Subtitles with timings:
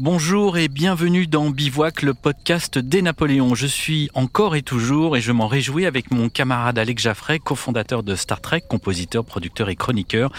[0.00, 3.56] Bonjour et bienvenue dans Bivouac, le podcast des Napoléons.
[3.56, 8.04] Je suis encore et toujours, et je m'en réjouis avec mon camarade Alex Jaffray, cofondateur
[8.04, 10.30] de Star Trek, compositeur, producteur et chroniqueur,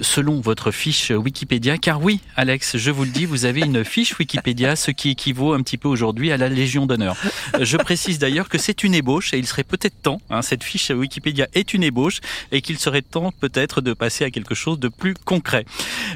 [0.00, 1.78] selon votre fiche Wikipédia.
[1.78, 5.52] Car oui, Alex, je vous le dis, vous avez une fiche Wikipédia, ce qui équivaut
[5.52, 7.16] un petit peu aujourd'hui à la Légion d'honneur.
[7.60, 10.90] Je précise d'ailleurs que c'est une ébauche, et il serait peut-être temps, hein, cette fiche
[10.90, 12.20] Wikipédia est une ébauche,
[12.50, 15.64] et qu'il serait temps peut-être de passer à quelque chose de plus concret.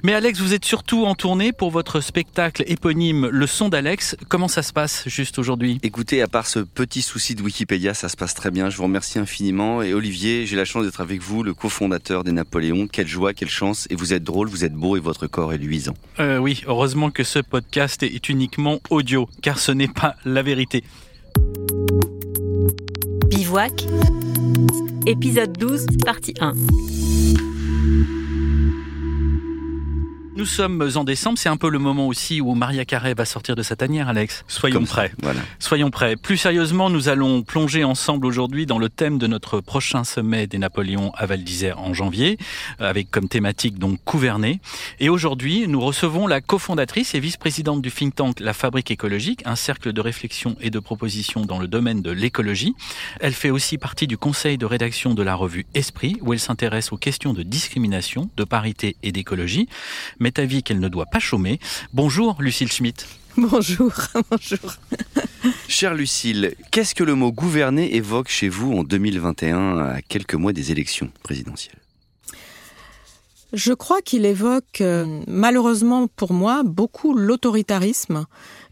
[0.02, 4.16] Mais Alex, vous êtes surtout en tournée pour votre spectacle éponyme Le son d'Alex.
[4.28, 5.78] Comment ça se passe juste aujourd'hui?
[5.82, 8.70] Écoutez, à part ce petit souci de Wikipédia, ça se passe très bien.
[8.70, 9.82] Je vous remercie infiniment.
[9.82, 12.86] Et Olivier, j'ai la chance d'être avec vous, le cofondateur des Napoléons.
[12.86, 13.65] Quelle joie, quelle chance.
[13.90, 15.94] Et vous êtes drôle, vous êtes beau et votre corps est luisant.
[16.20, 20.84] Euh, oui, heureusement que ce podcast est uniquement audio, car ce n'est pas la vérité.
[23.28, 23.86] Bivouac,
[25.06, 26.54] épisode 12, partie 1.
[30.36, 33.56] Nous sommes en décembre, c'est un peu le moment aussi où Maria Carré va sortir
[33.56, 34.44] de sa tanière, Alex.
[34.48, 35.12] Soyons Comme ça, prêts.
[35.22, 35.40] Voilà.
[35.58, 36.14] Soyons prêts.
[36.14, 40.58] Plus sérieusement, nous allons plonger ensemble aujourd'hui dans le thème de notre prochain sommet des
[40.58, 42.36] Napoléons à Val d'Isère en janvier,
[42.78, 44.60] avec comme thématique donc gouverner.
[45.00, 49.56] Et aujourd'hui, nous recevons la cofondatrice et vice-présidente du think tank La Fabrique écologique, un
[49.56, 52.74] cercle de réflexion et de proposition dans le domaine de l'écologie.
[53.20, 56.92] Elle fait aussi partie du conseil de rédaction de la revue Esprit, où elle s'intéresse
[56.92, 59.66] aux questions de discrimination, de parité et d'écologie
[60.26, 61.60] m'est avis qu'elle ne doit pas chômer.
[61.92, 63.06] Bonjour Lucille Schmitt.
[63.36, 63.92] Bonjour,
[64.30, 64.72] bonjour.
[65.68, 70.54] Chère Lucille, qu'est-ce que le mot gouverner évoque chez vous en 2021, à quelques mois
[70.54, 71.78] des élections présidentielles?
[73.52, 78.24] Je crois qu'il évoque, euh, malheureusement pour moi, beaucoup l'autoritarisme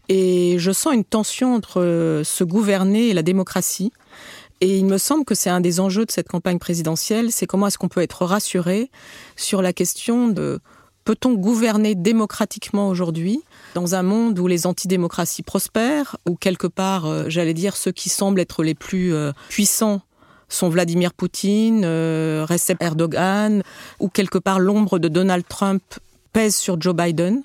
[0.09, 3.93] et je sens une tension entre euh, ce gouverner et la démocratie.
[4.61, 7.67] Et il me semble que c'est un des enjeux de cette campagne présidentielle, c'est comment
[7.67, 8.89] est-ce qu'on peut être rassuré
[9.35, 10.59] sur la question de
[11.05, 13.41] peut-on gouverner démocratiquement aujourd'hui
[13.75, 18.09] dans un monde où les antidémocraties prospèrent, où quelque part, euh, j'allais dire, ceux qui
[18.09, 20.01] semblent être les plus euh, puissants
[20.49, 23.63] sont Vladimir Poutine, euh, Recep Erdogan,
[23.99, 25.81] ou quelque part l'ombre de Donald Trump
[26.33, 27.43] pèse sur Joe Biden?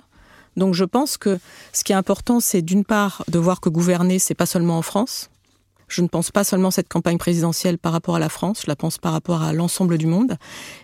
[0.57, 1.39] Donc je pense que
[1.71, 4.81] ce qui est important, c'est d'une part de voir que gouverner, c'est pas seulement en
[4.81, 5.29] France.
[5.91, 8.77] Je ne pense pas seulement cette campagne présidentielle par rapport à la France, je la
[8.77, 10.37] pense par rapport à l'ensemble du monde.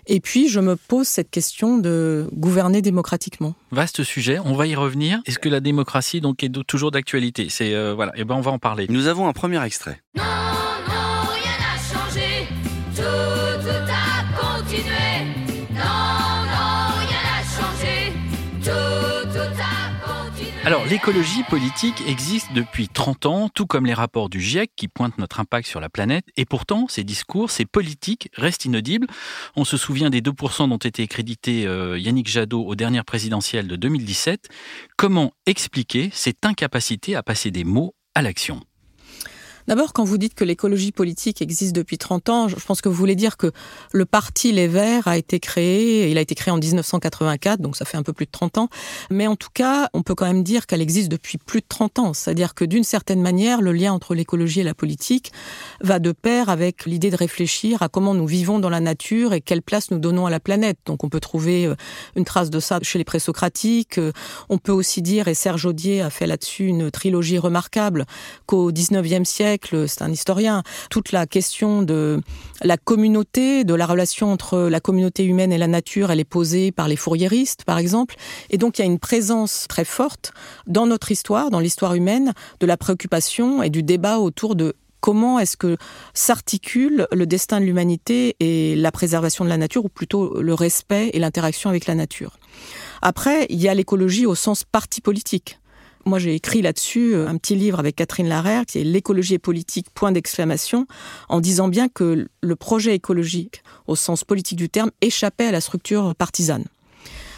[0.06, 3.56] Et puis, je me pose cette question de gouverner démocratiquement.
[3.72, 5.22] Vaste sujet, on va y revenir.
[5.26, 7.48] Est-ce que la démocratie donc est toujours d'actualité?
[7.50, 8.88] C'est euh, voilà, et ben on va en parler.
[8.90, 10.02] Nous avons un premier extrait.
[10.18, 10.24] Non,
[20.68, 25.18] Alors, l'écologie politique existe depuis 30 ans, tout comme les rapports du GIEC qui pointent
[25.18, 26.26] notre impact sur la planète.
[26.36, 29.08] Et pourtant, ces discours, ces politiques restent inaudibles.
[29.56, 33.78] On se souvient des 2% dont était crédité euh, Yannick Jadot aux dernières présidentielles de
[33.78, 34.50] 2017.
[34.98, 38.60] Comment expliquer cette incapacité à passer des mots à l'action?
[39.68, 42.96] D'abord, quand vous dites que l'écologie politique existe depuis 30 ans, je pense que vous
[42.96, 43.52] voulez dire que
[43.92, 47.84] le parti Les Verts a été créé, il a été créé en 1984, donc ça
[47.84, 48.70] fait un peu plus de 30 ans.
[49.10, 52.00] Mais en tout cas, on peut quand même dire qu'elle existe depuis plus de 30
[52.00, 52.14] ans.
[52.14, 55.34] C'est-à-dire que d'une certaine manière, le lien entre l'écologie et la politique
[55.82, 59.42] va de pair avec l'idée de réfléchir à comment nous vivons dans la nature et
[59.42, 60.78] quelle place nous donnons à la planète.
[60.86, 61.76] Donc on peut trouver euh,
[62.16, 63.98] une trace de ça chez les présocratiques.
[63.98, 64.14] Euh,
[64.48, 68.06] On peut aussi dire, et Serge Audier a fait là-dessus une trilogie remarquable,
[68.46, 69.57] qu'au 19e siècle,
[69.88, 72.22] c'est un historien, toute la question de
[72.62, 76.72] la communauté, de la relation entre la communauté humaine et la nature, elle est posée
[76.72, 78.16] par les fourriéristes, par exemple.
[78.50, 80.34] Et donc il y a une présence très forte
[80.66, 85.40] dans notre histoire, dans l'histoire humaine, de la préoccupation et du débat autour de comment
[85.40, 85.78] est-ce que
[86.14, 91.12] s'articule le destin de l'humanité et la préservation de la nature, ou plutôt le respect
[91.14, 92.38] et l'interaction avec la nature.
[93.02, 95.60] Après, il y a l'écologie au sens parti politique.
[96.08, 99.40] Moi, j'ai écrit là-dessus euh, un petit livre avec Catherine Larère, qui est L'écologie et
[99.40, 100.88] politique, point d'exclamation,
[101.28, 105.60] en disant bien que le projet écologique, au sens politique du terme, échappait à la
[105.60, 106.64] structure partisane.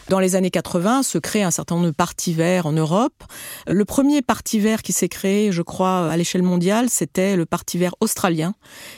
[0.10, 3.24] Dans les années 80, se crée un certain nombre de partis verts en Europe.
[3.68, 7.78] Le premier parti vert qui s'est créé, je crois, à l'échelle mondiale, c'était le parti
[7.78, 8.56] vert australien.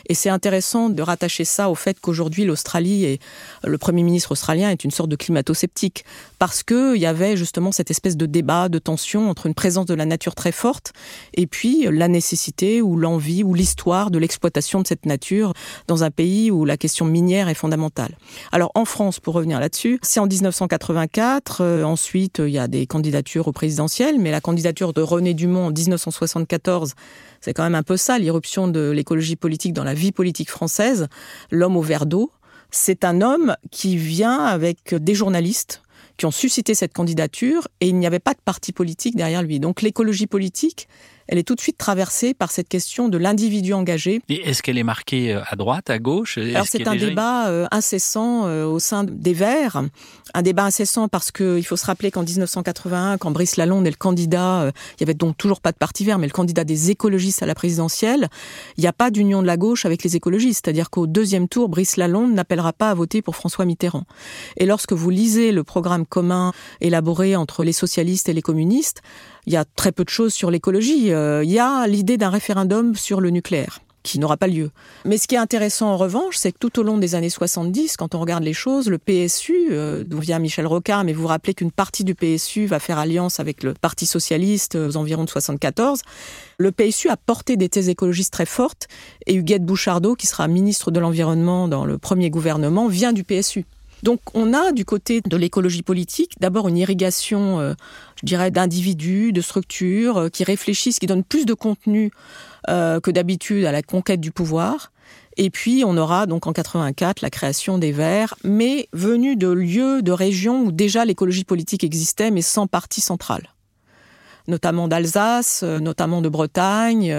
[0.07, 3.19] Et c'est intéressant de rattacher ça au fait qu'aujourd'hui, l'Australie et
[3.65, 6.05] le premier ministre australien est une sorte de climato-sceptique.
[6.39, 9.93] Parce qu'il y avait justement cette espèce de débat, de tension entre une présence de
[9.93, 10.93] la nature très forte
[11.33, 15.51] et puis la nécessité ou l'envie ou l'histoire de l'exploitation de cette nature
[15.87, 18.17] dans un pays où la question minière est fondamentale.
[18.53, 21.61] Alors en France, pour revenir là-dessus, c'est en 1980 1984.
[21.61, 25.67] Euh, ensuite, il y a des candidatures au présidentiel, mais la candidature de René Dumont
[25.67, 26.93] en 1974,
[27.39, 31.07] c'est quand même un peu ça, l'irruption de l'écologie politique dans la vie politique française.
[31.49, 32.31] L'homme au verre d'eau,
[32.71, 35.81] c'est un homme qui vient avec des journalistes
[36.17, 39.59] qui ont suscité cette candidature et il n'y avait pas de parti politique derrière lui.
[39.59, 40.87] Donc l'écologie politique,
[41.31, 44.21] elle est tout de suite traversée par cette question de l'individu engagé.
[44.27, 46.37] Et est-ce qu'elle est marquée euh, à droite, à gauche?
[46.37, 49.81] Alors c'est un débat euh, incessant euh, au sein des Verts,
[50.33, 53.95] un débat incessant parce qu'il faut se rappeler qu'en 1981, quand Brice Lalonde est le
[53.95, 57.41] candidat, il y avait donc toujours pas de parti vert, mais le candidat des écologistes
[57.41, 58.27] à la présidentielle,
[58.77, 61.69] il n'y a pas d'union de la gauche avec les écologistes, c'est-à-dire qu'au deuxième tour,
[61.69, 64.03] Brice Lalonde n'appellera pas à voter pour François Mitterrand.
[64.57, 66.51] Et lorsque vous lisez le programme commun
[66.81, 69.01] élaboré entre les socialistes et les communistes,
[69.45, 71.11] il y a très peu de choses sur l'écologie.
[71.11, 74.71] Euh, il y a l'idée d'un référendum sur le nucléaire qui n'aura pas lieu.
[75.05, 77.97] Mais ce qui est intéressant en revanche, c'est que tout au long des années 70,
[77.97, 81.27] quand on regarde les choses, le PSU, euh, d'où vient Michel Rocard, mais vous vous
[81.27, 85.29] rappelez qu'une partie du PSU va faire alliance avec le Parti socialiste aux environs de
[85.29, 86.01] 74,
[86.57, 88.87] le PSU a porté des thèses écologistes très fortes,
[89.27, 93.65] et Huguette Bouchardot, qui sera ministre de l'Environnement dans le premier gouvernement, vient du PSU.
[94.03, 97.73] Donc on a du côté de l'écologie politique d'abord une irrigation, euh,
[98.19, 102.11] je dirais, d'individus, de structures euh, qui réfléchissent, qui donnent plus de contenu
[102.69, 104.91] euh, que d'habitude à la conquête du pouvoir.
[105.37, 110.01] Et puis on aura donc en 84 la création des Verts, mais venus de lieux,
[110.01, 113.49] de régions où déjà l'écologie politique existait, mais sans parti central
[114.47, 117.15] notamment d'Alsace, notamment de Bretagne,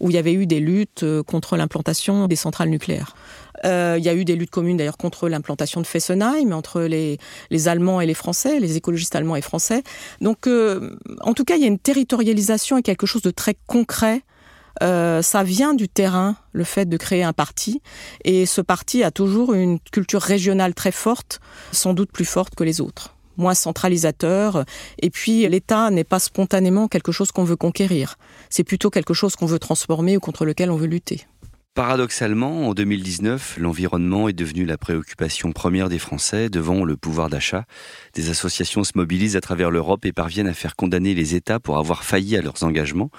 [0.00, 3.14] où il y avait eu des luttes contre l'implantation des centrales nucléaires.
[3.64, 7.18] Euh, il y a eu des luttes communes d'ailleurs contre l'implantation de Fessenheim, entre les,
[7.50, 9.82] les Allemands et les Français, les écologistes allemands et français.
[10.20, 13.56] Donc, euh, en tout cas, il y a une territorialisation et quelque chose de très
[13.66, 14.22] concret.
[14.82, 17.80] Euh, ça vient du terrain, le fait de créer un parti.
[18.24, 21.40] Et ce parti a toujours une culture régionale très forte,
[21.72, 24.64] sans doute plus forte que les autres moins centralisateur.
[25.00, 28.16] Et puis, l'État n'est pas spontanément quelque chose qu'on veut conquérir.
[28.50, 31.26] C'est plutôt quelque chose qu'on veut transformer ou contre lequel on veut lutter.
[31.74, 37.64] Paradoxalement, en 2019, l'environnement est devenu la préoccupation première des Français devant le pouvoir d'achat.
[38.14, 41.76] Des associations se mobilisent à travers l'Europe et parviennent à faire condamner les États pour
[41.76, 43.10] avoir failli à leurs engagements,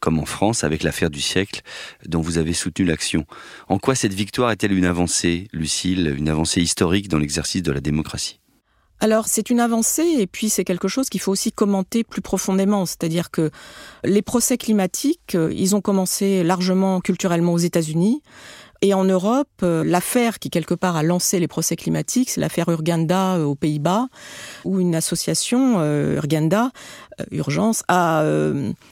[0.00, 1.60] comme en France avec l'affaire du siècle
[2.06, 3.26] dont vous avez soutenu l'action.
[3.68, 7.82] En quoi cette victoire est-elle une avancée, Lucille, une avancée historique dans l'exercice de la
[7.82, 8.40] démocratie?
[9.00, 12.84] Alors c'est une avancée et puis c'est quelque chose qu'il faut aussi commenter plus profondément,
[12.84, 13.50] c'est-à-dire que
[14.04, 18.22] les procès climatiques, euh, ils ont commencé largement culturellement aux États-Unis.
[18.80, 22.68] Et en Europe, euh, l'affaire qui quelque part a lancé les procès climatiques, c'est l'affaire
[22.68, 24.06] Urgenda euh, aux Pays-Bas,
[24.64, 25.82] où une association,
[26.14, 26.70] Urgenda,
[27.32, 28.24] Urgence, a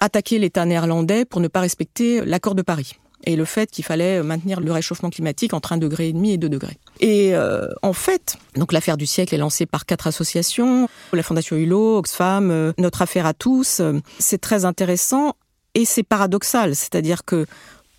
[0.00, 4.22] attaqué l'État néerlandais pour ne pas respecter l'accord de Paris et le fait qu'il fallait
[4.22, 6.78] maintenir le réchauffement climatique entre un degré et demi et deux degrés.
[7.00, 11.56] Et euh, en fait, donc l'affaire du siècle est lancée par quatre associations, la Fondation
[11.56, 13.82] Hulot, Oxfam, euh, Notre Affaire à tous.
[14.18, 15.34] C'est très intéressant
[15.74, 17.46] et c'est paradoxal, c'est-à-dire que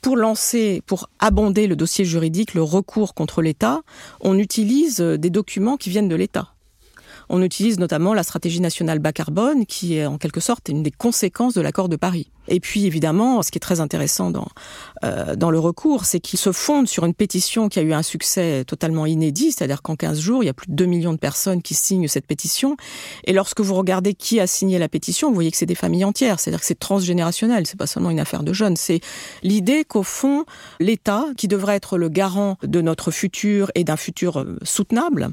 [0.01, 3.81] pour lancer, pour abonder le dossier juridique, le recours contre l'État,
[4.21, 6.53] on utilise des documents qui viennent de l'État.
[7.29, 10.91] On utilise notamment la stratégie nationale bas carbone, qui est en quelque sorte une des
[10.91, 12.31] conséquences de l'accord de Paris.
[12.47, 14.47] Et puis évidemment, ce qui est très intéressant dans,
[15.03, 18.03] euh, dans le recours, c'est qu'il se fonde sur une pétition qui a eu un
[18.03, 21.17] succès totalement inédit, c'est-à-dire qu'en 15 jours, il y a plus de 2 millions de
[21.17, 22.77] personnes qui signent cette pétition.
[23.25, 26.05] Et lorsque vous regardez qui a signé la pétition, vous voyez que c'est des familles
[26.05, 29.01] entières, c'est-à-dire que c'est transgénérationnel, c'est pas seulement une affaire de jeunes, c'est
[29.43, 30.45] l'idée qu'au fond,
[30.79, 35.29] l'État, qui devrait être le garant de notre futur et d'un futur euh, soutenable,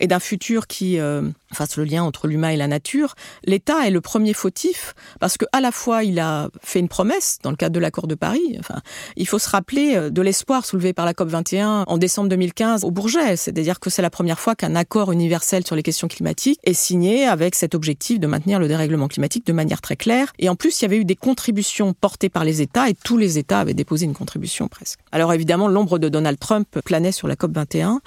[0.00, 1.22] et d'un futur qui euh,
[1.54, 3.14] fasse le lien entre l'humain et la nature,
[3.44, 7.38] l'État est le premier fautif, parce que à la fois il a fait une promesse
[7.42, 8.56] dans le cadre de l'accord de Paris.
[8.58, 8.80] Enfin,
[9.16, 12.84] il faut se rappeler euh, de l'espoir soulevé par la COP 21 en décembre 2015
[12.84, 16.58] au Bourget, c'est-à-dire que c'est la première fois qu'un accord universel sur les questions climatiques
[16.64, 20.32] est signé avec cet objectif de maintenir le dérèglement climatique de manière très claire.
[20.38, 23.16] Et en plus, il y avait eu des contributions portées par les États et tous
[23.16, 24.98] les États avaient déposé une contribution presque.
[25.12, 28.00] Alors évidemment, l'ombre de Donald Trump planait sur la COP 21,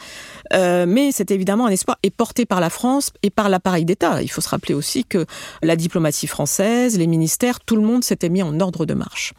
[0.54, 4.24] euh, mais c'est évidemment un espoir et porté par la France et par l'appareil d'État.
[4.24, 5.26] Il faut se rappeler aussi que
[5.62, 9.34] la diplomatie française, les ministères, tout le monde s'était mis en ordre de marche.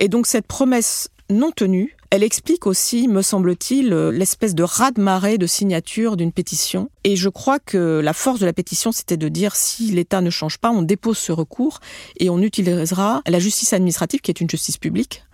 [0.00, 5.46] Et donc cette promesse non tenue, elle explique aussi, me semble-t-il, l'espèce de raz-de-marée de
[5.46, 6.90] signature d'une pétition.
[7.04, 10.30] Et je crois que la force de la pétition, c'était de dire si l'État ne
[10.30, 11.80] change pas, on dépose ce recours
[12.18, 15.24] et on utilisera la justice administrative, qui est une justice publique,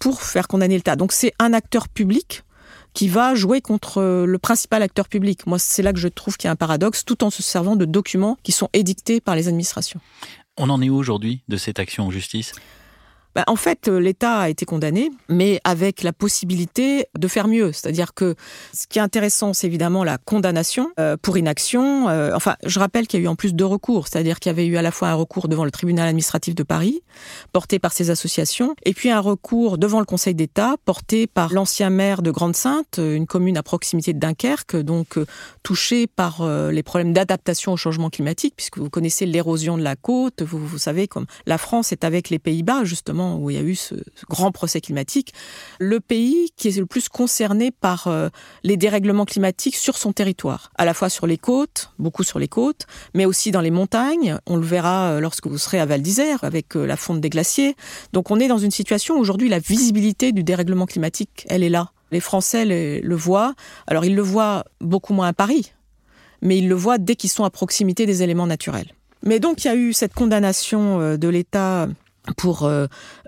[0.00, 0.96] pour faire condamner l'État.
[0.96, 2.42] Donc c'est un acteur public
[2.94, 5.46] qui va jouer contre le principal acteur public.
[5.46, 7.76] Moi, c'est là que je trouve qu'il y a un paradoxe, tout en se servant
[7.76, 10.00] de documents qui sont édictés par les administrations.
[10.56, 12.52] On en est où aujourd'hui de cette action en justice?
[13.34, 17.72] Bah, en fait, euh, l'État a été condamné, mais avec la possibilité de faire mieux.
[17.72, 18.34] C'est-à-dire que
[18.72, 22.08] ce qui est intéressant, c'est évidemment la condamnation euh, pour inaction.
[22.08, 24.08] Euh, enfin, je rappelle qu'il y a eu en plus deux recours.
[24.08, 26.62] C'est-à-dire qu'il y avait eu à la fois un recours devant le tribunal administratif de
[26.62, 27.02] Paris,
[27.52, 31.90] porté par ces associations, et puis un recours devant le Conseil d'État, porté par l'ancien
[31.90, 35.18] maire de Grande-Sainte, une commune à proximité de Dunkerque, donc
[35.62, 40.42] touchée par les problèmes d'adaptation au changement climatique, puisque vous connaissez l'érosion de la côte.
[40.42, 43.62] Vous, vous savez, comme la France est avec les Pays-Bas, justement, où il y a
[43.62, 43.94] eu ce,
[44.28, 45.32] grand procès climatique,
[45.78, 48.28] le pays qui est le plus concerné par euh,
[48.64, 52.48] les dérèglements climatiques sur son territoire, à la fois sur les côtes, beaucoup sur les
[52.48, 54.38] côtes, mais aussi dans les montagnes.
[54.46, 57.30] On le verra euh, lorsque vous serez à Val d'Isère avec euh, la fonte des
[57.30, 57.76] glaciers.
[58.12, 61.68] Donc on est dans une situation où aujourd'hui la visibilité du dérèglement climatique, elle est
[61.68, 61.90] là.
[62.10, 63.54] Les Français le, voient.
[63.86, 65.72] Alors ils le voient beaucoup moins à Paris,
[66.40, 68.92] mais ils le voient dès qu'ils sont à proximité des éléments naturels.
[69.22, 71.86] Mais donc il y a eu cette condamnation de l'État
[72.38, 72.70] pour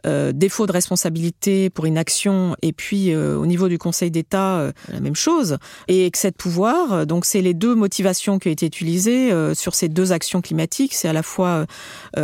[0.06, 4.72] euh, défaut de responsabilité, pour inaction, et puis euh, au niveau du Conseil d'État, euh,
[4.92, 7.06] la même chose, et excès de pouvoir.
[7.06, 10.94] Donc c'est les deux motivations qui ont été utilisées sur ces deux actions climatiques.
[10.94, 11.66] C'est à la fois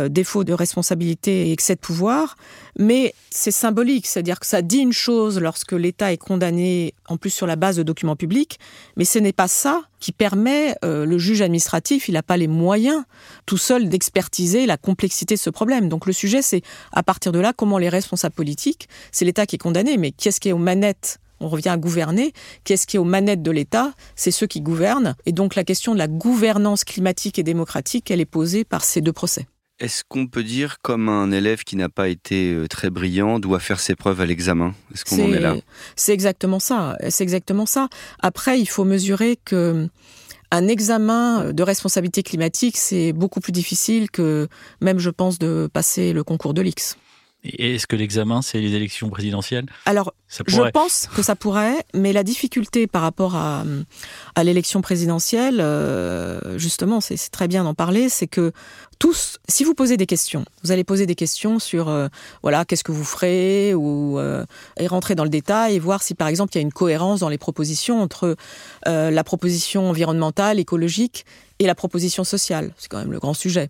[0.09, 2.35] défaut de responsabilité et excès de pouvoir,
[2.77, 7.29] mais c'est symbolique, c'est-à-dire que ça dit une chose lorsque l'État est condamné, en plus
[7.29, 8.59] sur la base de documents publics,
[8.95, 13.03] mais ce n'est pas ça qui permet le juge administratif, il n'a pas les moyens
[13.45, 15.89] tout seul d'expertiser la complexité de ce problème.
[15.89, 19.55] Donc le sujet, c'est à partir de là comment les responsables politiques, c'est l'État qui
[19.55, 21.19] est condamné, mais qu'est-ce qui est aux manettes?
[21.39, 22.33] On revient à gouverner.
[22.63, 23.93] Qu'est-ce qui est aux manettes de l'État?
[24.15, 25.15] C'est ceux qui gouvernent.
[25.25, 29.01] Et donc la question de la gouvernance climatique et démocratique, elle est posée par ces
[29.01, 29.45] deux procès.
[29.79, 33.59] Est-ce qu'on peut dire, comme un élève qui n'a pas été euh, très brillant doit
[33.59, 34.73] faire ses preuves à l'examen?
[34.91, 35.55] Est-ce qu'on en est là?
[35.95, 36.97] C'est exactement ça.
[37.09, 37.87] C'est exactement ça.
[38.19, 39.87] Après, il faut mesurer que
[40.49, 44.47] un examen de responsabilité climatique, c'est beaucoup plus difficile que
[44.81, 46.97] même, je pense, de passer le concours de l'X.
[47.57, 49.65] Est-ce que l'examen, c'est les élections présidentielles?
[49.85, 53.63] Alors, je pense que ça pourrait, mais la difficulté par rapport à,
[54.35, 58.51] à l'élection présidentielle, euh, justement, c'est très bien d'en parler, c'est que
[58.99, 62.07] tous, si vous posez des questions, vous allez poser des questions sur, euh,
[62.41, 64.45] voilà, qu'est-ce que vous ferez, ou euh,
[64.77, 67.21] et rentrer dans le détail et voir si, par exemple, il y a une cohérence
[67.21, 68.35] dans les propositions entre
[68.85, 71.25] la proposition environnementale, écologique
[71.59, 72.73] et la proposition sociale.
[72.77, 73.69] C'est quand même le grand sujet.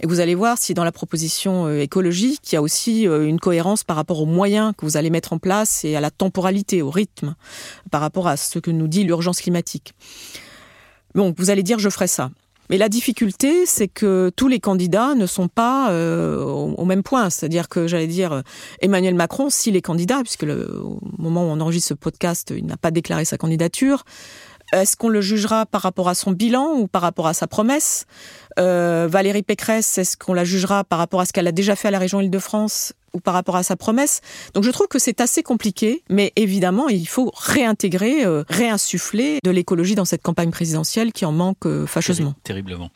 [0.00, 3.26] Et vous allez voir si dans la proposition euh, écologique, il y a aussi euh,
[3.26, 6.10] une cohérence par rapport aux moyens que vous allez mettre en place et à la
[6.10, 7.34] temporalité, au rythme,
[7.90, 9.94] par rapport à ce que nous dit l'urgence climatique.
[11.14, 12.30] Donc, vous allez dire, je ferai ça.
[12.70, 17.30] Mais la difficulté, c'est que tous les candidats ne sont pas euh, au, même point.
[17.30, 18.42] C'est-à-dire que j'allais dire
[18.82, 22.66] Emmanuel Macron, s'il est candidat, puisque le, au moment où on enregistre ce podcast, il
[22.66, 24.04] n'a pas déclaré sa candidature.
[24.72, 28.04] Est-ce qu'on le jugera par rapport à son bilan ou par rapport à sa promesse?
[28.58, 31.88] Euh, Valérie Pécresse, est-ce qu'on la jugera par rapport à ce qu'elle a déjà fait
[31.88, 34.20] à la région Île-de-France ou par rapport à sa promesse?
[34.52, 39.50] Donc je trouve que c'est assez compliqué, mais évidemment, il faut réintégrer, euh, réinsuffler de
[39.50, 42.34] l'écologie dans cette campagne présidentielle qui en manque euh, fâcheusement.
[42.42, 42.90] Terriblement.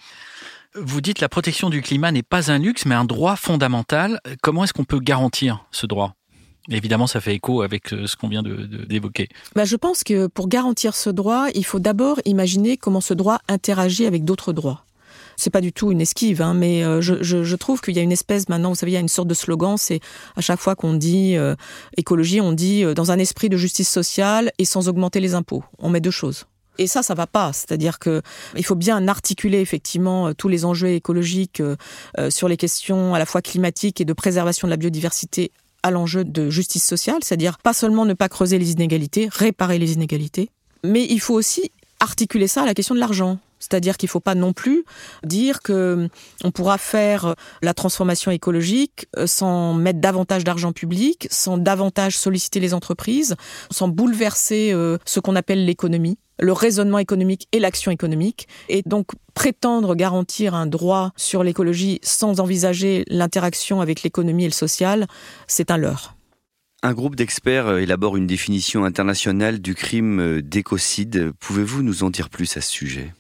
[0.75, 4.21] Vous dites la protection du climat n'est pas un luxe, mais un droit fondamental.
[4.43, 6.15] Comment est-ce qu'on peut garantir ce droit?
[6.71, 9.29] Évidemment, ça fait écho avec euh, ce qu'on vient de- de- d'évoquer.
[9.57, 13.41] Bah, je pense que pour garantir ce droit, il faut d'abord imaginer comment ce droit
[13.49, 14.85] interagit avec d'autres droits.
[15.37, 18.03] C'est pas du tout une esquive, hein, mais euh, je, je, trouve qu'il y a
[18.03, 19.99] une espèce maintenant, vous savez, il y a une sorte de slogan, c'est
[20.37, 21.57] à chaque fois qu'on dit euh,
[21.97, 25.65] écologie, on dit dans un esprit de justice sociale et sans augmenter les impôts.
[25.79, 26.45] On met deux choses.
[26.79, 27.53] Et ça, ça va pas.
[27.53, 28.23] C'est-à-dire que
[28.57, 31.63] il faut bien articuler effectivement tous les enjeux écologiques
[32.31, 36.25] sur les questions à la fois climatiques et de préservation de la biodiversité à l'enjeu
[36.25, 40.51] de justice sociale, c'est-à-dire pas seulement ne pas creuser les inégalités, réparer les inégalités,
[40.85, 43.39] mais il faut aussi articuler ça à la question de l'argent.
[43.63, 44.85] C'est-à-dire qu'il ne faut pas non plus
[45.23, 46.09] dire que
[46.43, 52.59] on pourra faire la transformation écologique euh, sans mettre davantage d'argent public, sans davantage solliciter
[52.59, 53.37] les entreprises,
[53.71, 58.49] sans bouleverser euh, ce qu'on appelle l'économie, le raisonnement économique et l'action économique.
[58.69, 64.53] Et donc prétendre garantir un droit sur l'écologie sans envisager l'interaction avec l'économie et le
[64.53, 65.07] social,
[65.47, 66.17] c'est un leurre.
[66.83, 71.31] Un groupe d'experts euh, élabore une définition internationale du crime d'écocide.
[71.39, 73.13] Pouvez-vous nous en dire plus à ce sujet?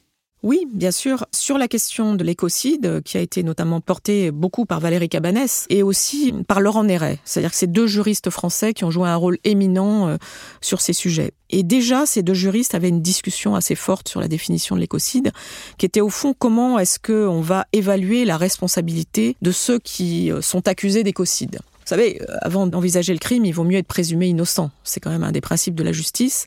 [0.42, 1.24] Oui, bien sûr.
[1.32, 5.66] Sur la question de l'écocide, euh, qui a été notamment portée beaucoup par Valérie Cabanès
[5.70, 7.20] et aussi par Laurent Néret.
[7.24, 10.16] C'est-à-dire que c'est deux juristes français qui ont joué un rôle éminent euh,
[10.60, 11.30] sur ces sujets.
[11.50, 15.30] Et déjà, ces deux juristes avaient une discussion assez forte sur la définition de l'écocide,
[15.78, 20.40] qui était au fond comment est-ce qu'on va évaluer la responsabilité de ceux qui euh,
[20.42, 21.60] sont accusés d'écocide?
[21.82, 24.70] Vous savez, avant d'envisager le crime, il vaut mieux être présumé innocent.
[24.84, 26.46] C'est quand même un des principes de la justice.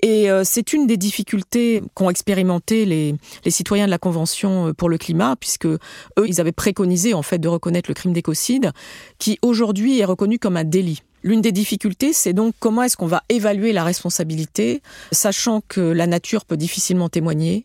[0.00, 3.16] Et euh, c'est une des difficultés qu'ont expérimenté les,
[3.48, 5.78] citoyens de la Convention euh, pour le climat, puisque eux,
[6.26, 8.72] ils avaient préconisé en fait de reconnaître le crime d'écocide,
[9.18, 11.02] qui aujourd'hui est reconnu comme un délit.
[11.24, 16.06] L'une des difficultés, c'est donc comment est-ce qu'on va évaluer la responsabilité, sachant que la
[16.06, 17.64] nature peut difficilement témoigner,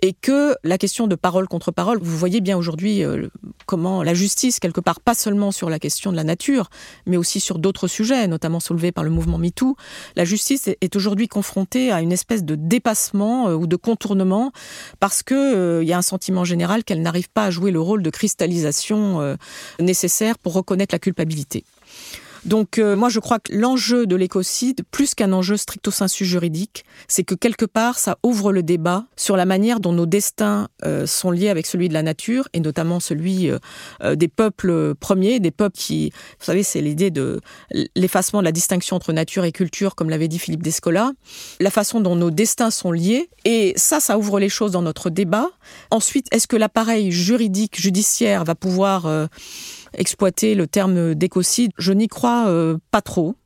[0.00, 3.28] et que la question de parole contre parole, vous voyez bien aujourd'hui euh,
[3.66, 6.68] comment la justice, quelque part, pas seulement sur la question de la nature,
[7.06, 9.76] mais aussi sur d'autres sujets, notamment soulevés par le mouvement MeToo,
[10.16, 14.52] la justice est- aujourd'hui confrontée à une espèce de dépassement euh, ou de contournement
[15.00, 17.80] parce que euh, il y a un sentiment général qu'elle n'arrive pas à jouer le
[17.80, 19.36] rôle de cristallisation euh,
[19.80, 21.64] nécessaire pour reconnaître la culpabilité.
[22.44, 26.84] Donc euh, moi je crois que l'enjeu de l'écocide, plus qu'un enjeu stricto sensu juridique,
[27.08, 31.06] c'est que quelque part ça ouvre le débat sur la manière dont nos destins euh,
[31.06, 33.58] sont liés avec celui de la nature et notamment celui euh,
[34.02, 37.40] euh, des peuples premiers, des peuples qui, vous savez, c'est l'idée de
[37.96, 41.12] l'effacement de la distinction entre nature et culture, comme l'avait dit Philippe Descola,
[41.60, 45.10] la façon dont nos destins sont liés et ça, ça ouvre les choses dans notre
[45.10, 45.50] débat.
[45.90, 49.28] Ensuite, est-ce que l'appareil juridique, judiciaire va pouvoir
[49.96, 53.36] exploiter le terme d'écocide, je n'y crois euh, pas trop.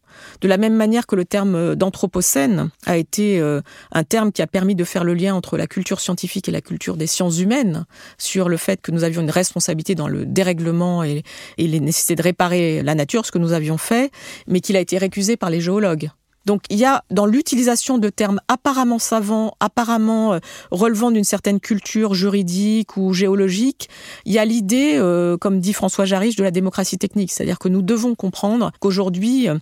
[0.40, 3.60] De la même manière que le terme d'anthropocène a été euh,
[3.92, 6.60] un terme qui a permis de faire le lien entre la culture scientifique et la
[6.60, 7.86] culture des sciences humaines,
[8.18, 11.22] sur le fait que nous avions une responsabilité dans le dérèglement et,
[11.56, 14.10] et les nécessités de réparer la nature, ce que nous avions fait,
[14.46, 16.10] mais qu'il a été récusé par les géologues.
[16.48, 20.38] Donc il y a dans l'utilisation de termes apparemment savants, apparemment euh,
[20.70, 23.90] relevant d'une certaine culture juridique ou géologique,
[24.24, 27.32] il y a l'idée, euh, comme dit François Jarich, de la démocratie technique.
[27.32, 29.58] C'est-à-dire que nous devons comprendre qu'aujourd'hui, euh,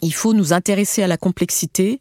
[0.00, 2.00] il faut nous intéresser à la complexité,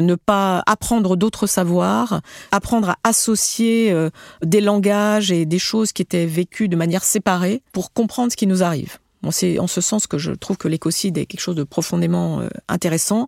[0.00, 3.94] ne pas apprendre d'autres savoirs, apprendre à associer
[4.42, 8.48] des langages et des choses qui étaient vécues de manière séparée pour comprendre ce qui
[8.48, 8.98] nous arrive.
[9.30, 12.48] C'est en ce sens que je trouve que l'écocide est quelque chose de profondément euh,
[12.68, 13.26] intéressant.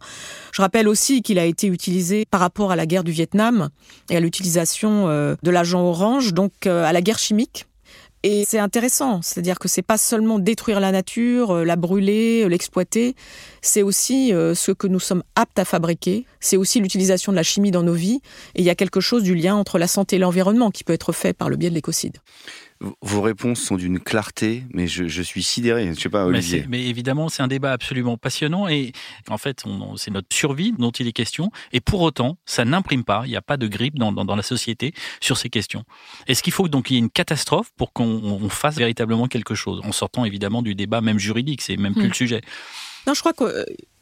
[0.52, 3.68] Je rappelle aussi qu'il a été utilisé par rapport à la guerre du Vietnam
[4.10, 7.66] et à l'utilisation euh, de l'agent orange, donc euh, à la guerre chimique.
[8.24, 13.14] Et c'est intéressant, c'est-à-dire que c'est pas seulement détruire la nature, la brûler, l'exploiter,
[13.62, 17.70] c'est aussi ce que nous sommes aptes à fabriquer, c'est aussi l'utilisation de la chimie
[17.70, 18.20] dans nos vies,
[18.56, 20.94] et il y a quelque chose du lien entre la santé et l'environnement qui peut
[20.94, 22.16] être fait par le biais de l'écocide.
[23.02, 25.92] Vos réponses sont d'une clarté, mais je, je suis sidéré.
[25.94, 26.64] Je sais pas, Mais, Olivier.
[26.68, 28.92] mais évidemment, c'est un débat absolument passionnant et
[29.28, 31.50] en fait, on- on- c'est notre survie dont il est question.
[31.72, 34.36] Et pour autant, ça n'imprime pas, il n'y a pas de grippe dans, dans, dans
[34.36, 35.82] la société sur ces questions.
[36.28, 39.56] Est-ce qu'il faut donc qu'il y ait une catastrophe pour qu'on on fasse véritablement quelque
[39.56, 42.08] chose En sortant évidemment du débat même juridique, c'est même plus Hmm.
[42.08, 42.40] le sujet?
[43.08, 43.32] Non, je crois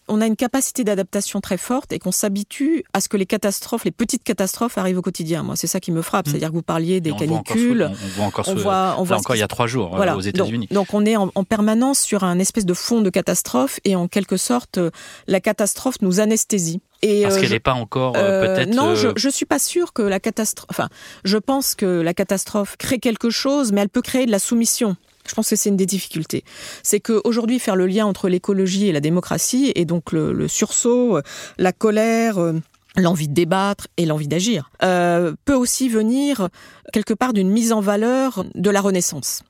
[0.07, 3.85] qu'on a une capacité d'adaptation très forte et qu'on s'habitue à ce que les catastrophes,
[3.85, 5.43] les petites catastrophes arrivent au quotidien.
[5.43, 6.27] Moi, c'est ça qui me frappe.
[6.27, 6.31] Mm.
[6.31, 7.91] C'est-à-dire que vous parliez des Et on voit encore ce- canicules.
[7.93, 9.97] on voit encore, On ce- voit, on voit encore il y a trois jours euh,
[9.97, 10.17] Voilà.
[10.17, 10.69] aux États-Unis.
[10.71, 13.97] Donc, donc on est en, en permanence sur un espèce de fond de catastrophe et
[13.97, 14.91] en quelque sorte, euh,
[15.27, 16.81] la catastrophe nous anesthésie.
[17.03, 18.75] Et, Parce euh, qu'elle n'est pas encore euh, peut-être.
[18.75, 20.67] non, je, je suis pas sûre que la catastrophe.
[20.71, 20.89] Enfin,
[21.25, 24.97] je pense que la catastrophe crée quelque chose, mais elle peut créer de la soumission.
[25.29, 26.45] Je pense que c'est une des difficultés.
[26.83, 31.21] C'est qu'aujourd'hui, faire le lien entre l'écologie et la démocratie, et donc le, le sursaut,
[31.59, 32.53] la colère, euh,
[32.97, 36.49] l'envie de débattre et l'envie d'agir, euh, peut aussi venir
[36.93, 39.43] quelque part d'une mise en valeur de la Renaissance.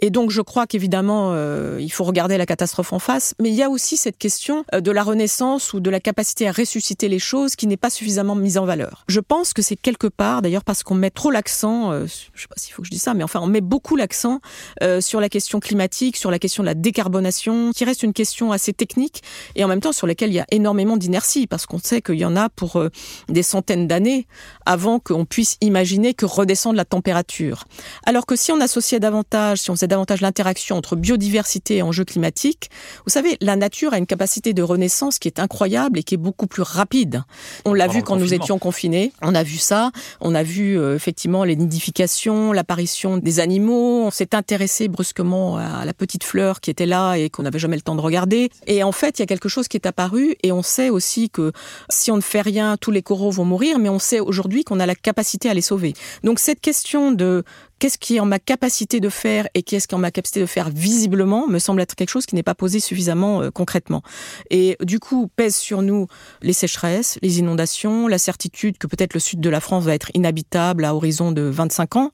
[0.00, 3.54] Et donc, je crois qu'évidemment, euh, il faut regarder la catastrophe en face, mais il
[3.54, 7.08] y a aussi cette question euh, de la Renaissance ou de la capacité à ressusciter
[7.08, 9.04] les choses qui n'est pas suffisamment mise en valeur.
[9.08, 12.48] Je pense que c'est quelque part, d'ailleurs, parce qu'on met trop l'accent, euh, je sais
[12.48, 14.40] pas s'il faut que je dise ça, mais enfin, on met beaucoup l'accent
[14.82, 18.52] euh, sur la question climatique, sur la question de la décarbonation, qui reste une question
[18.52, 19.22] assez technique
[19.56, 22.16] et en même temps sur laquelle il y a énormément d'inertie, parce qu'on sait qu'il
[22.16, 22.90] y en a pour euh,
[23.28, 24.26] des centaines d'années
[24.66, 27.64] avant qu'on puisse imaginer que redescendre la température.
[28.04, 32.04] Alors que si on associait davantage, si on faisait davantage l'interaction entre biodiversité et enjeux
[32.04, 32.70] climatiques,
[33.06, 36.18] vous savez, la nature a une capacité de renaissance qui est incroyable et qui est
[36.18, 37.22] beaucoup plus rapide.
[37.64, 40.94] On l'a vu quand nous étions confinés, on a vu ça, on a vu euh,
[40.94, 46.70] effectivement les nidifications, l'apparition des animaux, on s'est intéressé brusquement à la petite fleur qui
[46.70, 48.50] était là et qu'on n'avait jamais le temps de regarder.
[48.66, 51.30] Et en fait, il y a quelque chose qui est apparu et on sait aussi
[51.30, 51.52] que
[51.88, 54.78] si on ne fait rien, tous les coraux vont mourir, mais on sait aujourd'hui qu'on
[54.78, 55.94] a la capacité à les sauver.
[56.22, 57.42] Donc cette question de
[57.78, 60.40] qu'est-ce qui est en ma capacité de faire et qu'est-ce qui est en ma capacité
[60.40, 64.02] de faire visiblement me semble être quelque chose qui n'est pas posé suffisamment euh, concrètement.
[64.50, 66.08] Et du coup, pèse sur nous
[66.42, 70.10] les sécheresses, les inondations, la certitude que peut-être le sud de la France va être
[70.12, 72.10] inhabitable à horizon de 25 ans,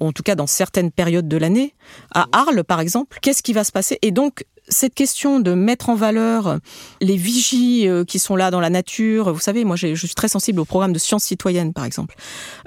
[0.00, 1.74] ou en tout cas dans certaines périodes de l'année.
[2.14, 3.98] À Arles, par exemple, qu'est-ce qui va se passer?
[4.00, 6.58] Et donc, cette question de mettre en valeur
[7.00, 10.28] les vigies euh, qui sont là dans la nature, vous savez, moi je suis très
[10.28, 12.14] sensible au programme de sciences citoyennes, par exemple.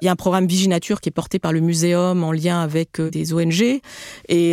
[0.02, 2.62] Il y a un programme Vigie Nature qui est porté par le Muséum en lien
[2.62, 3.82] avec euh, des ONG et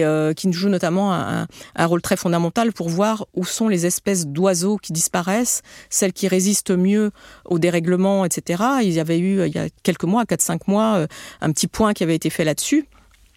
[0.04, 4.26] euh, qui jouent notamment un, un, rôle très fondamental pour voir où sont les espèces
[4.26, 7.10] d'oiseaux qui disparaissent, celles qui résistent mieux
[7.44, 8.62] au dérèglement, etc.
[8.82, 11.06] Il y avait eu il y a quelques mois, 4-5 mois,
[11.40, 12.86] un petit point qui avait été fait là-dessus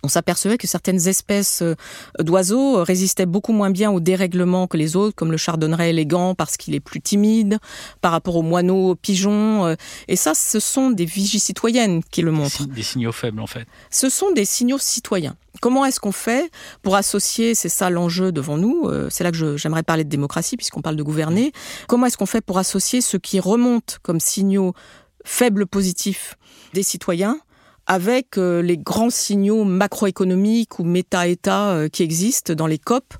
[0.03, 1.75] on s'apercevait que certaines espèces euh,
[2.19, 6.57] d'oiseaux résistaient beaucoup moins bien au dérèglement que les autres, comme le chardonneret élégant parce
[6.57, 7.57] qu'il est plus timide
[8.01, 9.65] par rapport aux moineaux, aux pigeons.
[9.65, 9.75] Euh,
[10.07, 12.65] et ça, ce sont des vigies citoyennes qui le montrent.
[12.67, 13.67] Des signaux faibles, en fait.
[13.89, 15.35] Ce sont des signaux citoyens.
[15.61, 16.49] Comment est-ce qu'on fait
[16.81, 20.55] pour associer, c'est ça l'enjeu devant nous, euh, c'est là que j'aimerais parler de démocratie
[20.55, 21.51] puisqu'on parle de gouverner,
[21.87, 24.73] comment est-ce qu'on fait pour associer ce qui remonte comme signaux
[25.25, 26.35] faibles positifs
[26.73, 27.39] des citoyens
[27.89, 33.15] avec euh, les grands signaux macroéconomiques ou méta-état euh, qui existent dans les COP,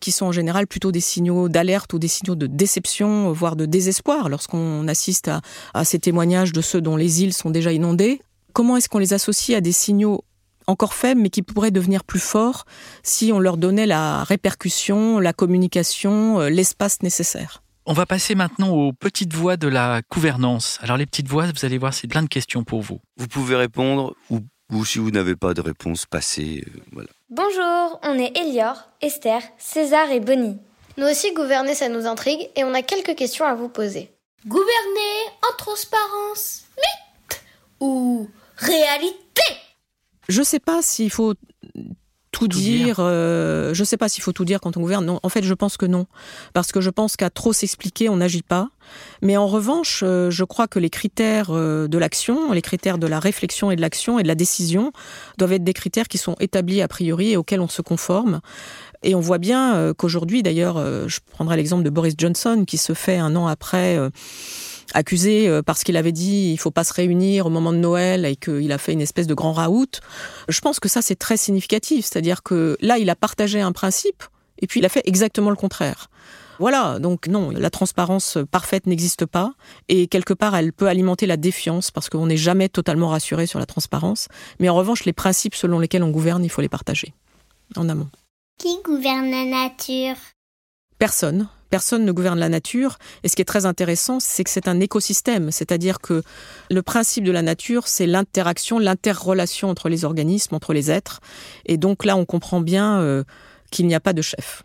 [0.00, 3.66] qui sont en général plutôt des signaux d'alerte ou des signaux de déception, voire de
[3.66, 5.42] désespoir lorsqu'on assiste à,
[5.74, 8.22] à ces témoignages de ceux dont les îles sont déjà inondées.
[8.54, 10.24] Comment est-ce qu'on les associe à des signaux
[10.66, 12.64] encore faibles, mais qui pourraient devenir plus forts
[13.02, 17.63] si on leur donnait la répercussion, la communication, euh, l'espace nécessaire?
[17.86, 20.78] On va passer maintenant aux petites voix de la gouvernance.
[20.82, 23.00] Alors les petites voix, vous allez voir, c'est plein de questions pour vous.
[23.16, 24.40] Vous pouvez répondre ou,
[24.72, 26.64] ou si vous n'avez pas de réponse, passez.
[26.66, 27.08] Euh, voilà.
[27.30, 30.58] Bonjour, on est Elior, Esther, César et Bonnie.
[30.96, 34.10] Nous aussi, gouverner, ça nous intrigue et on a quelques questions à vous poser.
[34.46, 37.42] Gouverner en transparence, mythe
[37.80, 39.42] ou réalité?
[40.28, 41.34] Je sais pas s'il faut
[42.34, 42.96] tout, dire.
[42.98, 45.04] Euh, je sais pas s'il faut tout dire quand on gouverne.
[45.04, 46.06] Non, en fait, je pense que non,
[46.52, 48.68] parce que je pense qu'à trop s'expliquer, on n'agit pas.
[49.22, 53.06] Mais en revanche, euh, je crois que les critères euh, de l'action, les critères de
[53.06, 54.92] la réflexion et de l'action et de la décision
[55.38, 58.40] doivent être des critères qui sont établis a priori et auxquels on se conforme.
[59.02, 63.18] Et on voit bien qu'aujourd'hui, d'ailleurs, je prendrai l'exemple de Boris Johnson qui se fait
[63.18, 63.98] un an après
[64.94, 68.24] accusé euh, parce qu'il avait dit il faut pas se réunir au moment de Noël
[68.24, 70.00] et qu'il a fait une espèce de grand raout.
[70.48, 74.22] Je pense que ça c'est très significatif, c'est-à-dire que là il a partagé un principe
[74.60, 76.08] et puis il a fait exactement le contraire.
[76.60, 79.54] Voilà, donc non, la transparence parfaite n'existe pas
[79.88, 83.58] et quelque part elle peut alimenter la défiance parce qu'on n'est jamais totalement rassuré sur
[83.58, 84.28] la transparence.
[84.60, 87.12] Mais en revanche, les principes selon lesquels on gouverne, il faut les partager
[87.76, 88.08] en amont.
[88.58, 90.16] Qui gouverne la nature?
[90.98, 91.48] Personne.
[91.74, 92.98] Personne ne gouverne la nature.
[93.24, 95.50] Et ce qui est très intéressant, c'est que c'est un écosystème.
[95.50, 96.22] C'est-à-dire que
[96.70, 101.18] le principe de la nature, c'est l'interaction, l'interrelation entre les organismes, entre les êtres.
[101.66, 103.24] Et donc là, on comprend bien euh,
[103.72, 104.62] qu'il n'y a pas de chef.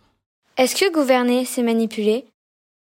[0.58, 2.26] Est-ce que gouverner, c'est manipuler?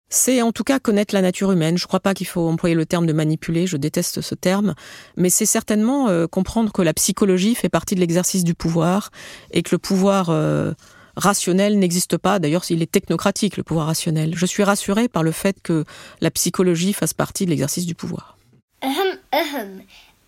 [0.10, 1.78] C'est en tout cas connaître la nature humaine.
[1.78, 4.74] Je ne crois pas qu'il faut employer le terme de manipuler, je déteste ce terme,
[5.18, 9.12] mais c'est certainement euh, comprendre que la psychologie fait partie de l'exercice du pouvoir
[9.52, 10.74] et que le pouvoir euh,
[11.16, 12.40] rationnel n'existe pas.
[12.40, 14.34] D'ailleurs, il est technocratique, le pouvoir rationnel.
[14.36, 15.86] Je suis rassurée par le fait que
[16.22, 18.38] la psychologie fasse partie de l'exercice du pouvoir.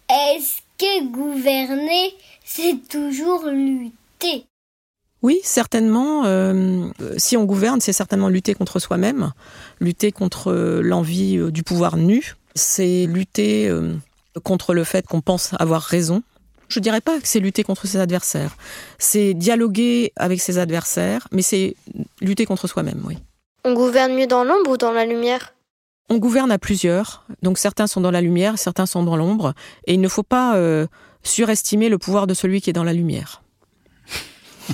[0.10, 2.14] Est-ce que gouverner,
[2.46, 4.46] c'est toujours lutter?
[5.22, 6.26] Oui, certainement.
[6.26, 9.34] euh, si on gouverne, c'est certainement lutter contre soi-même,
[9.80, 12.36] lutter contre euh, l'envie euh, du pouvoir nu.
[12.56, 13.96] C'est lutter euh,
[14.44, 16.24] contre le fait qu'on pense avoir raison.
[16.70, 18.56] Je dirais pas que c'est lutter contre ses adversaires.
[19.00, 21.76] C'est dialoguer avec ses adversaires, mais c'est
[22.22, 23.18] lutter contre soi-même, oui.
[23.64, 25.54] On gouverne mieux dans l'ombre ou dans la lumière?
[26.10, 29.54] On gouverne à plusieurs, donc certains sont dans la lumière, certains sont dans l'ombre,
[29.86, 30.88] et il ne faut pas euh,
[31.22, 33.44] surestimer le pouvoir de celui qui est dans la lumière.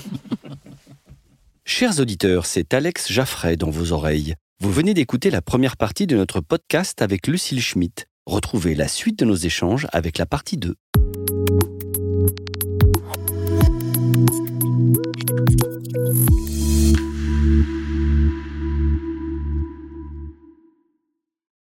[1.65, 4.35] Chers auditeurs, c'est Alex Jaffray dans vos oreilles.
[4.59, 8.05] Vous venez d'écouter la première partie de notre podcast avec Lucille Schmitt.
[8.25, 10.75] Retrouvez la suite de nos échanges avec la partie 2.